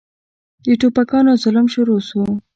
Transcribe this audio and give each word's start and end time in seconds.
د 0.63 0.65
ټوپکيانو 0.79 1.31
ظلم 1.43 1.65
شروع 1.73 1.99
سو. 2.09 2.21